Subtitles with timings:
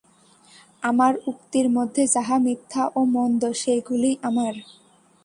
[0.83, 4.53] আমার উক্তির মধ্যে যাহা মিথ্যা ও মন্দ, সেইগুলিই আমার।